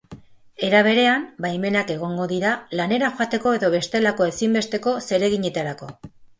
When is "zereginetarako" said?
5.07-5.95